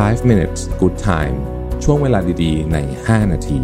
[0.00, 1.36] 5 minutes good time
[1.84, 3.60] ช่วงเวลาดีๆ ใน 5 นาที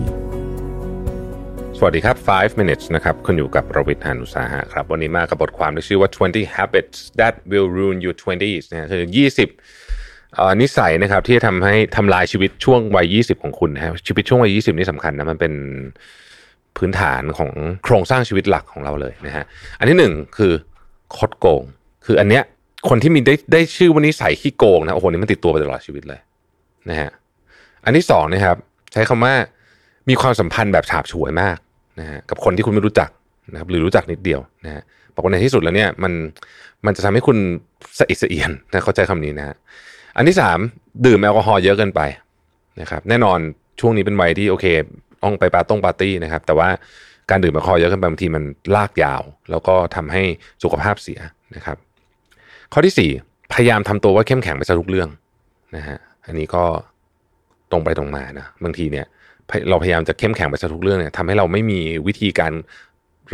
[1.78, 9.04] สวัสดีครับ 5 minutes นะครับ คุณอยู่กับรวิทยานุสาหะครับ วันนี้มากับบทความที่ชื่อว่า 20 habits that will ruin your 20s นะคือ
[9.72, 15.54] 20อนิสัยนะครับที่จะทำให้ทำลายชีวิตช่วงวัย 20 ของคุณนะครับชีวิตช่วงวัย 20 นี่สำคัญนะ มันเป็น
[16.76, 17.50] พื้นฐานของ
[17.84, 19.44] โครงสร้างชีวิตหลักของเราเลยนะฮะ
[19.78, 20.52] อันที่หนึ่งคือ
[21.16, 21.62] คดโกง
[22.06, 22.44] คืออันเนี้ย
[22.88, 26.20] คนที่มีได้ได้ชื่อว่านิสัยขี้โกงนะโอ้โหนี่มันติดตัวไปตลอดชีวิตเลย
[26.90, 27.10] นะฮะ
[27.84, 28.56] อันที่สองนะครับ
[28.92, 29.34] ใช้คำว่า
[30.08, 31.56] มีความสัมพันธ์แบบฉาบฉวยมาก
[32.00, 33.10] นะฮะกับคนที่คุณไม่รู้จัก
[33.52, 34.82] นะครับหรือรู้จักนิดเดียวนะฮะ
[35.14, 36.12] บอกว่าในที่สุดแล้วเนี่ยมัน
[36.86, 37.38] มันจะทำให้คุณ
[37.98, 39.56] สะอิดสะเอียนนะเข้าใจคำนี้นะฮะ
[40.16, 40.58] อันที่สาม
[41.06, 42.00] ดื่มแอลกอฮอล์เยอะเกินไป
[42.80, 43.38] นะครับแน่นอน
[43.80, 44.66] ช่วงนี้เป็นวัยที่โอเค
[45.22, 46.68] ต้องไปปาร์ต้งปาร์ตี้นะครับ แต่ว่า
[47.30, 48.44] การดื่มแอลกอฮอล์เยอะเกินไปบางทีมัน
[48.76, 50.22] ลากยาว แล้วก็ทำให้
[50.62, 51.20] สุขภาพเสีย
[51.56, 51.76] นะครับ
[52.72, 53.10] ข้อที่สี่
[53.52, 55.08] พยายามทำตัวว่าเข้มแข็งไปซะทุกเรื่อง
[55.76, 56.64] นะฮะอันนี้ก็
[57.70, 59.06] ตรงไปตรงมานะบางทีเนี่ย
[59.68, 62.52] เราพยายามจะเข้มแข็งไปซะทุกเรื่องเนี่ยทำให้เราไม่มีวิธีการ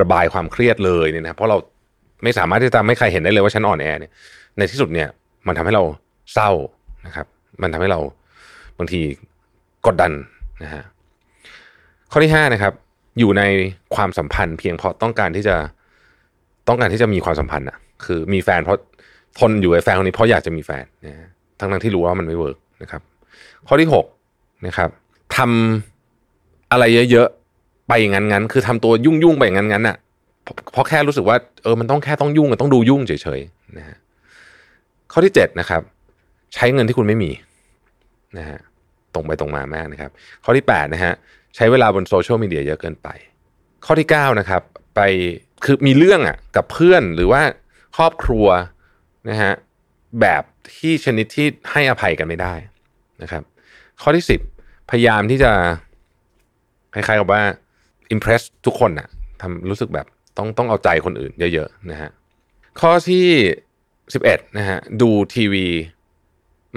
[0.00, 1.56] ระบายความเครียดเลยเนี่ยนะเพราะเรา
[2.22, 4.12] ไม่สามารถที่จะไม่ใครเห็นได้เลยว่าฉันอ่อนแอเนี่ย
[4.58, 5.08] ในที่สุดเนี่ย
[5.46, 5.84] มันทำให้เรา
[6.34, 6.50] เศร้า
[7.06, 7.26] นะครับ
[7.62, 8.00] มันทำให้เรา
[8.78, 9.00] บางที
[9.86, 10.12] กดดัน
[10.62, 10.82] นะฮะ
[12.10, 12.72] ข้อที่ห้านะครับ
[13.18, 13.42] อยู่ใน
[13.94, 15.56] ความสัมพันธ์เพียงเพราะต้องการที่จะ
[16.68, 18.78] ต้องการที่จะมีความสัมพันธ์อะคือมีแฟนเพราะ
[19.38, 23.02] ทนอยู่กับแฟนคนนี้เพราะอยากจะมีแฟนนะทั้งทั้งที่รู้ว่ามันไม่เวิร์กนะครับ
[23.68, 24.06] ข้อที่หก
[24.66, 24.88] นะครับ
[25.36, 29.96] ทำอะไรเยอะๆไปงั้นงั้นคือทำตัวยุ่งยุ่งๆไปงั้นงั้นอะ
[30.72, 33.96] เพราะแค่รู้สึกว่าเออมันต้องแค่ต้องยุ่งอะต้องดูยุ่งเฉยๆนะฮะ
[35.12, 35.82] ข้อที่เจ็ดนะครับ
[36.54, 37.30] ใช้เงินที่คุณไม่มี
[38.38, 38.58] นะฮะ
[39.14, 40.10] ตรงไปตรงมามากนะครับ
[40.44, 41.12] ข้อที่แปดนะฮะ
[41.56, 43.08] ใช้เวลาบนโซเชียลมีเดียเยอะเกินไป
[43.84, 44.62] ข้อที่เก้านะครับ
[44.94, 45.00] ไป
[45.64, 47.42] คือมีเรื่องอะกับเพื่อนหรือว่า
[47.96, 48.46] ครอบครัว
[49.28, 49.52] นะฮะ
[50.20, 50.42] แบบ
[50.76, 52.54] ที่ชนิดที่ให้อภัยกันไม่ได้
[53.22, 53.42] นะครับ
[54.02, 54.40] ข้อที่สิบ
[54.90, 55.52] พยายามที่จะ
[56.94, 57.42] คล้ายๆกับว่า
[58.14, 59.08] impress ทุกคนน่ะ
[59.40, 62.10] ทำรู้สึกแบบต้องต้องเอาใจคนอื่นเยอะๆนะฮะ
[62.80, 63.26] ข้อที่
[64.14, 65.66] สิบเอ็ดนะฮะดูทีวี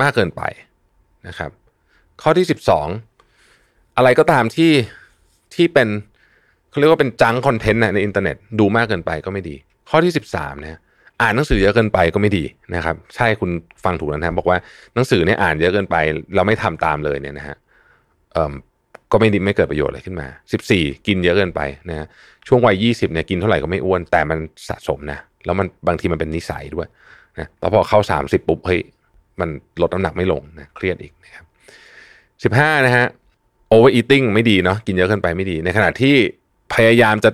[0.02, 0.42] มากเกินไป
[1.28, 1.52] นะครับ
[2.22, 2.88] ข้อที่สิบสอง
[3.98, 4.72] อะไรก็ตามที่
[5.56, 5.88] ที่เป็น
[6.70, 9.56] เขาเรียกว่าเป็นจังคอนเทนต์ในอินเทอร์เน็ตดูมากเกินไปก็ไม่ดี
[9.90, 10.80] ข้อที่สิบสามนะ
[11.22, 12.44] อ่านหนังสือเยอะเกินไปก็ไม่ดี
[12.76, 13.52] นะครับ ใช่คุณ
[13.84, 14.58] ฟังถูกแล้วนะครับบอกว่า
[14.94, 15.96] หนังสือเนี่ยอ่านเยอะเกินไป
[16.36, 17.56] เราไม่ทำตามเลยเนี่ยนะฮะ
[18.34, 18.54] เอ่อ
[19.12, 22.06] ก็ไม่ดีไม่เกิดประโยชน์อะไรขึ้นมาสิบสี่กินเยอะเกินไปนะฮะ
[22.48, 24.38] ช่วงวัยยี่สิบเนี่ยกินเท่าไหร่ก็ไม่อ้วนแต่มัน
[24.70, 26.88] สะสมนะแล้วมันบางทีมันเป็นนิสัยด้วย
[27.40, 28.82] นะแล้วพอเข้าสามสิบปุ๊บเฮ้ย
[29.40, 29.50] มัน
[29.82, 31.46] ลดน้ำหนักไม่ลงนะเครียดอีกนะครับ
[32.44, 33.06] สิบห้านะฮะ
[33.72, 36.16] over eating ไม่ดีเนาะกินเยอะเกินไปไม่ดี ในขณะที่
[36.74, 37.30] พยายามจะ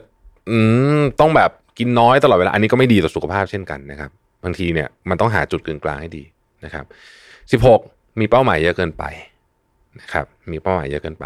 [0.49, 0.57] อื
[0.99, 4.09] มต้องแบบ กินน้อยตลอดเวลาอันนี้ก็ไม่ดีต่อสุขภาพเช่นกันนะครับ
[4.43, 6.23] บางทีเนี่ยมันต้องหาจุดกึ่งกลางให้ดี
[6.65, 6.85] นะครับ
[7.51, 7.79] สิบหก
[8.19, 9.03] มีเป้าหมายเยอะเกินไป
[10.01, 11.25] นะครับมีเป้าหมายเยอะเกินไป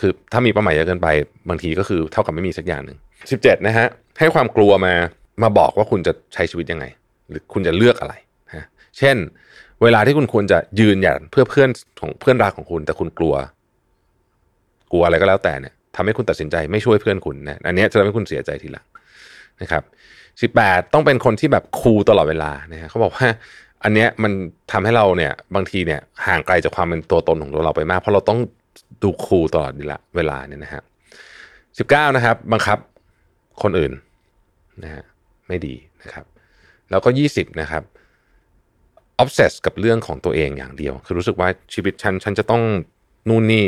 [0.00, 1.08] คือถ้ามีเป้าหมายเยอะเกินไป
[1.48, 2.98] บางทีก็คือเท่ากับไม่มีสักอย่างหนึ่ง
[3.30, 3.86] สิบเจ็ดนะฮะ
[4.18, 4.94] ให้ความกลัวมา
[5.42, 6.84] มาบอกว่าคุณจะใช้ชีวิตยังไง
[7.28, 8.14] หรือคุณจะเลือกอะไร
[8.54, 8.64] ฮะ
[8.98, 9.16] เช่น
[9.82, 11.70] เวลาที่คุณควรจะยืนหยัดเพื่อเพื่อน
[12.00, 13.34] ของเพื่อนรักของคุณ แต่คุณกลัว
[14.92, 18.86] กลัวอะไรก็แล้วแต่เนี่ยทำให้คุณตัดสินใจไม่ช่วยเพื่อนคุณนะอันนี้จะทำให้คุณเสียใจทีหลัง
[19.62, 19.82] นะครับ
[20.42, 23.26] สิบแปดต้องเป็นคนที่แบบคูลตลอดเวลานะฮะเขาบอกว่า
[23.84, 24.32] อันเนี้ยมัน
[24.72, 28.38] ทำให้เราเนี่ยบางทีเนี่ยห่างไกลจากความเป็นตัวตนของตัวเราไปมาก เพราะเราต้อง
[29.02, 29.72] ดูคูลตลอด
[30.16, 30.82] เวลาเนี่ยนะฮะ
[31.78, 32.78] สิบเก้านะครับบังคับ
[33.62, 33.92] คนอื่น
[34.82, 35.02] นะฮะ
[35.48, 36.24] ไม่ดีนะครับ
[36.90, 37.82] แล้วก็ยี่สิบนะครับ
[39.22, 42.62] obsess กับเรื่องของตัวเองอย่างเดียว คือรู้สึกว่าชีวิตฉันฉันจะต้อง
[43.28, 43.64] นู่นนี่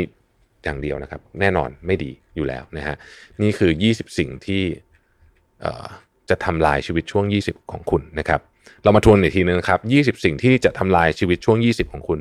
[0.63, 2.95] อย่างเดียวนะครับ แน่นอนไม่ดีอยู่แล้วนะฮะ
[3.41, 4.63] นี่คือ 20 สิ่งที่
[6.29, 8.39] จะทำลายชีวิตช่วง 20 ของคุณนะครับ
[8.83, 9.79] เรามาทวนอีกทีนึงครับ
[10.17, 12.19] 20 สิ่งที่จะทำลายชีวิตช่วง 20 ของคุณ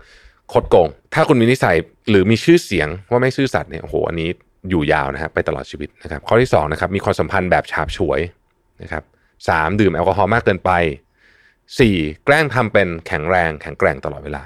[0.00, 0.52] 1.
[0.52, 1.76] คดโกง ถ้าคุณมีนิสัย
[2.10, 4.28] หรือมีชื่อเสียงว่าไม่ซื่อสัตย์เนี่ยโอ้โหอันนี้
[4.70, 8.20] อยู่ยาวนะฮะไปตลอดชีวิตนะครับ ข้อที่ 2 นะครับ มีความสัมพันธ์แบบฉาบฉวย
[8.82, 9.02] นะครับ
[9.48, 10.70] สามดื่มแอลกอฮอล์มากเกินไป
[11.48, 12.24] 4.
[12.24, 14.42] แกล้งทำเป็นแข็งแรงแข็งแกร่งตลอดเวลา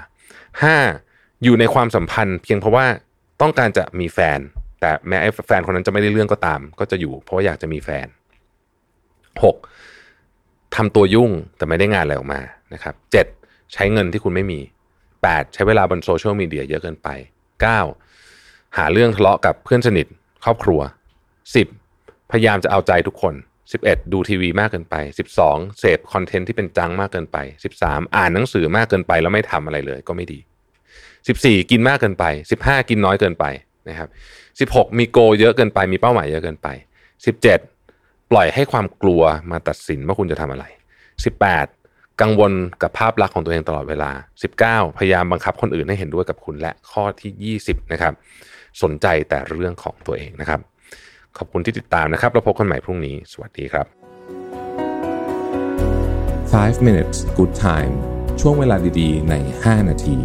[0.71, 1.43] 5.
[1.43, 2.85] อยู่ในความสัมพันธ์เพียงเพราะว่า
[3.41, 4.39] ต้องการจะมีแฟน
[4.81, 8.07] แต่แม้ไอ้แฟนคนนั้นจะไม่ได้เรื่องก็ตาม ก็จะอยู่เพราะอยากจะมีแฟน
[9.41, 10.75] 6.
[10.75, 12.41] ทำตัวยุ่งแต่ไม่ได้งานอะไรออกมา
[12.73, 12.95] นะครับ
[13.33, 13.73] 7.
[13.73, 14.59] ใช้เงินที่คุณไม่มี
[15.07, 15.53] 8.
[15.53, 17.07] ใช้เวลาบนโซเชียลมีเดียเยอะเกินไป
[17.93, 18.77] 9.
[18.77, 20.07] หาเรื่องทะเลาะกับเพื่อนสนิท
[20.43, 20.79] ครอบครัว
[21.55, 22.31] 10.
[22.31, 23.33] พยายามจะเอาใจทุกคน
[23.73, 24.13] 11.
[24.13, 24.95] ดูทีวีมากเกินไป
[25.37, 25.79] 12.
[25.79, 27.37] เสพคอนเทนต์ที่เป็น junk มากเกินไป
[27.77, 28.15] 13.
[28.15, 30.39] อ่านหนังสือมากเกินไปแล้วไม่ทำอะไรเลยก็ไม่ดี
[31.05, 32.25] 14 กินมากเกินไป
[32.61, 33.45] 15 กินน้อยเกินไป
[33.89, 36.67] นะครับ16 มีโกเยอะเกินไปมีเป้าหมายเยอะเกินไป
[37.27, 37.72] 17
[38.33, 40.65] ปล่อยให้ความกลัวมาตัดสินว่าคุณจะทำอะไร
[41.43, 42.51] 18 กังวล
[42.81, 44.11] กับภาพลักษณ์ของตัวเองตลอดเวลา
[44.53, 48.13] 19 พยายามบังคับคนอื่นให้เห็นด้วยกับคุณและข้อที่ 20 นะครับ
[48.81, 50.59] สนใจแต่เรื่องของตัวเองนะครับ
[51.37, 53.85] ขอบคุณที่ติดตามนะครับเราพบกันใหม่พรุ่งนี้ สวัสดีครับ
[56.63, 57.93] 5 minutes good time
[58.41, 60.17] ช่วงเวลาดีๆ ใน 5 นาที